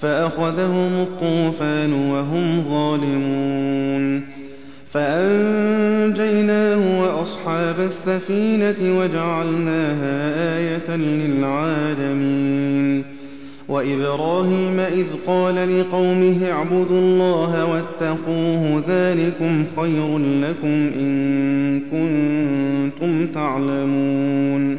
[0.00, 4.22] فأخذهم الطوفان وهم ظالمون.
[4.92, 10.16] فأنجيناه وأصحاب السفينة وجعلناها
[10.58, 13.04] آية للعالمين.
[13.68, 24.78] وإبراهيم إذ قال لقومه اعبدوا الله واتقوه ذلكم خير لكم إن كنتم تعلمون.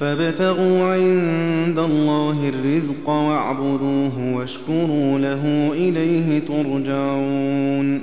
[0.00, 8.00] فابتغوا عند الله الرزق واعبدوه واشكروا له إليه ترجعون.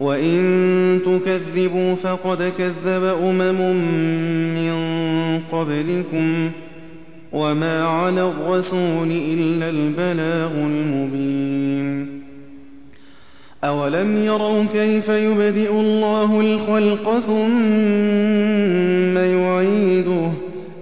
[0.00, 3.76] وإن تكذبوا فقد كذب أمم
[4.54, 4.74] من
[5.52, 6.50] قبلكم
[7.32, 12.06] وما على الرسول إلا البلاغ المبين.
[13.64, 20.30] أولم يروا كيف يبدئ الله الخلق ثم يعيده؟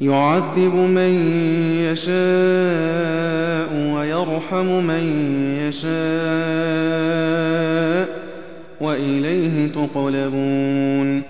[0.00, 1.12] يُعَذِّبُ مَن
[1.84, 5.04] يَشَاءُ وَيَرْحَمُ مَن
[5.68, 5.90] يَشَاءُ
[8.06, 8.08] ۖ
[8.82, 11.22] وَإِلَيْهِ تُقْلَبُونَ.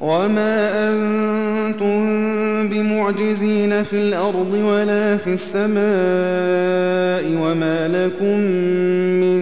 [0.00, 1.98] وَمَا أَنتُم
[2.68, 8.38] بِمُعْجِزِينَ فِي الْأَرْضِ وَلَا فِي السَّمَاءِ ۖ وَمَا لَكُم
[9.20, 9.40] مِّن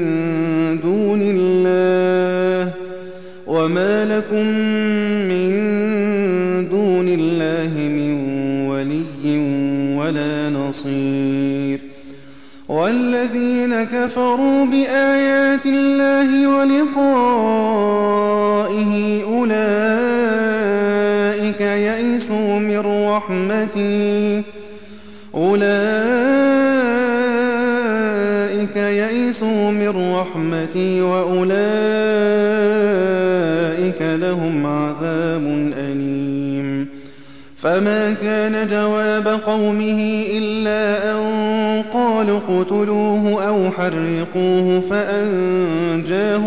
[0.81, 2.73] دُونِ اللَّهِ
[9.99, 11.79] وَلَا نَصِيرٍ.
[12.69, 16.95] وَالَّذِينَ كَفَرُوا بِآيَاتِ اللَّهِ وَلِقَائِهِ
[19.25, 22.79] أُولَٰئِكَ يَئِسُوا مِن
[30.15, 31.03] رَّحْمَتِي.
[31.03, 32.08] وَأُولَٰئِكَ
[37.63, 41.23] فَمَا كَانَ جَوَابَ قَوْمِهِ إِلَّا أَن
[41.93, 46.47] قَالُوا اقْتُلُوهُ أَوْ حَرِّقُوهُ فَأَنجَاهُ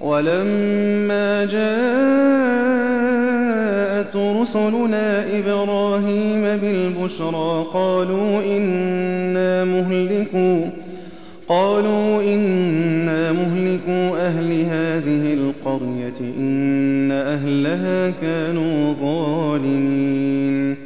[0.00, 1.58] وَلَمَّا جَاءَتْ
[4.16, 8.42] رُسُلُنَا إِبْرَاهِيمَ بِالْبُشْرَىٰ قَالُوا
[12.22, 20.76] إِنَّا مُهْلِكُو أَهْلِ هَٰذِهِ الْقَرْيَةِ ۖ إِنَّ أَهْلَهَا كَانُوا ظَالِمِينَ.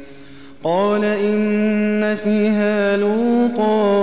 [0.63, 4.01] قَالَ إِنَّ فِيهَا لُوطًا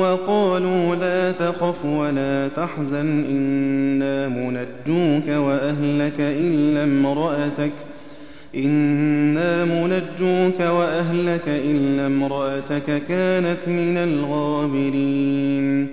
[0.00, 5.28] وَقَالُوا لَا تَخَفْ وَلَا تَحْزَنْ إِنَّا مُنَجُّوكَ
[10.60, 15.88] وَأَهْلَكَ إِلَّا امْرَأَتَكَ كَانَتْ مِنَ الْغَابِرِينَ.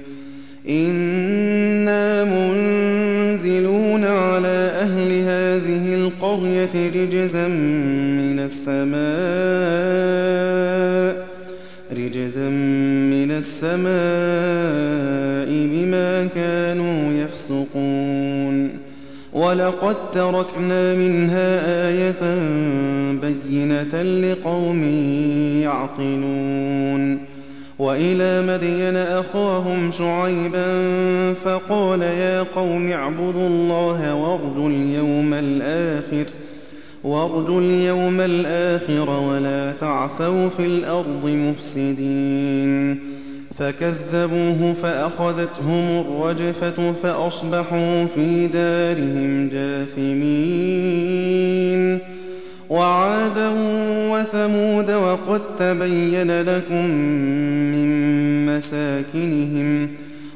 [0.70, 10.34] إِنَّا مُنزِلُونَ عَلَىٰ أَهْلِ هَٰذِهِ الْقَرْيَةِ رِجْزًا مِّنَ السَّمَاءِ
[15.68, 18.70] بِمَا كَانُوا كانوا يفسقون.
[19.34, 22.40] ولقد تركنا منها آية
[23.22, 24.84] بينة لقوم
[25.64, 27.20] يعقلون.
[27.80, 30.84] وإلى مدين أخاهم شعيبا
[31.34, 36.26] فقال يا قوم اعبدوا الله وارجوا اليوم الآخر.
[37.04, 43.00] وارجوا اليوم الآخر ولا تعثوا في الأرض مفسدين.
[43.58, 50.94] فكذبوه فأخذتهم الرجفة فأصبحوا في دارهم جاثمين.
[52.70, 53.50] وعادا
[54.12, 56.86] وثمود وقد تبين لكم
[57.72, 57.90] من
[58.46, 59.90] مساكنهم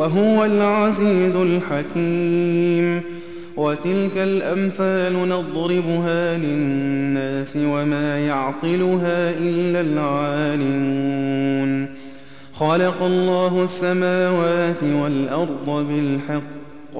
[0.00, 3.02] وهو العزيز الحكيم.
[3.56, 11.86] وتلك الأمثال نضربها للناس وما يعقلها إلا العالمون.
[12.54, 16.96] خلق الله السماوات والأرض بالحق.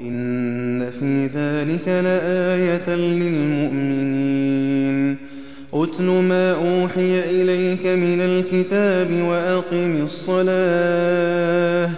[0.00, 4.24] إن في ذلك لآية للمؤمنين.
[5.74, 11.90] أتل ما أوحي إليك من الكتاب وأقم الصلاة.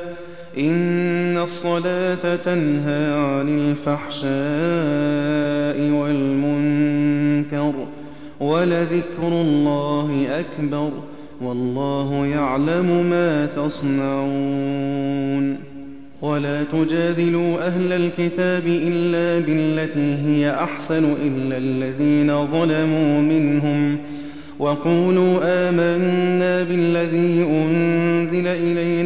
[0.58, 4.30] إن الصلاة تنهى عن الفحشاء
[5.90, 7.72] والمنكر
[8.40, 10.90] ولذكر الله أكبر
[11.40, 14.76] والله يعلم ما تصنعون
[16.22, 23.98] ولا تجادلوا أهل الكتاب إلا بالتي هي أحسن إلا الذين ظلموا منهم
[24.58, 29.05] وقولوا آمنا بالذي أنزل إلينا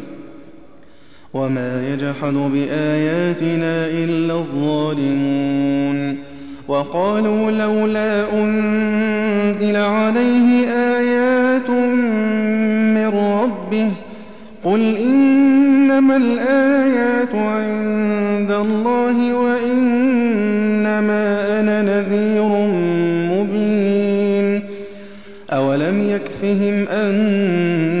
[1.33, 6.17] وما يجحد بآياتنا إلا الظالمون
[6.67, 11.69] وقالوا لولا أنزل عليه آيات
[12.95, 13.91] من ربه
[14.63, 21.21] قل إنما الآيات عند الله وإنما
[21.59, 22.49] أنا نذير
[23.31, 24.61] مبين
[25.51, 28.00] أولم يكفهم أنا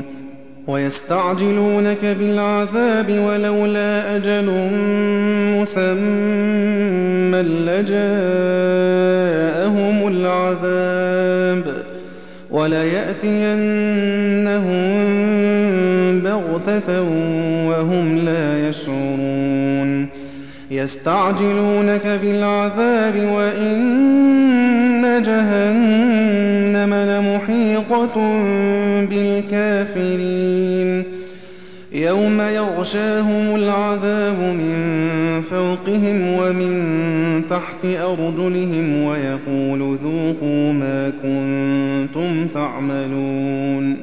[0.67, 4.45] ويستعجلونك بالعذاب ولولا أجل
[5.59, 8.01] مسمى لجاءهم
[10.07, 11.63] العذاب
[12.51, 13.71] وليأتينهم
[16.19, 17.01] بغتة
[17.67, 20.09] وهم لا يشعرون
[20.71, 23.81] يستعجلونك بالعذاب وإن
[25.25, 26.60] جهنم
[27.89, 28.15] لمحيطة
[29.09, 31.03] بالكافرين.
[31.91, 43.97] يوم يغشاهم العذاب من فوقهم ومن تحت أرجلهم ويقول ذوقوا ما كنتم تعملون.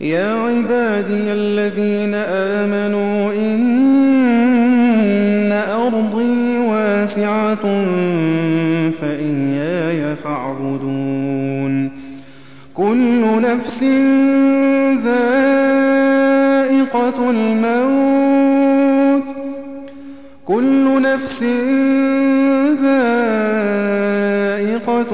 [0.00, 3.66] يا عبادي الذين آمنوا إن
[5.52, 7.84] أرضي واسعة
[9.00, 10.95] فإياي فاعبدون.
[12.76, 13.82] كل نفس
[15.04, 15.90] ذائقة
[17.30, 19.22] الموت.
[20.46, 21.42] كل نفس
[22.82, 23.16] ذائقة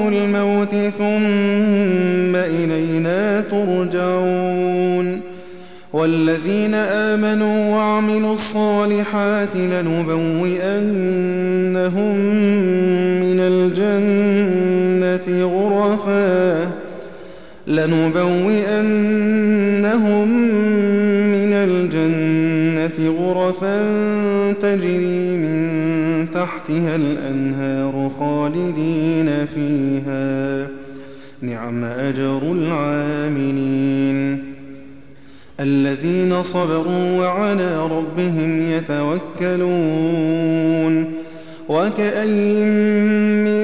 [0.09, 5.21] الموت ثم إلينا ترجعون.
[5.93, 10.65] والذين آمنوا وعملوا الصالحات لنبوئنهم
[13.21, 16.82] من الجنة غرفا.
[17.67, 18.83] لنبوئنهم
[21.31, 23.81] من الجنة غرفا
[24.53, 25.63] تجري من
[26.33, 30.67] تحتها الأنهار خالدين فيها.
[31.41, 34.43] نعم أجر العاملين.
[35.59, 39.73] الذين صبروا وعلى ربهم يتوكلون.
[41.69, 42.67] وكأين
[43.43, 43.63] من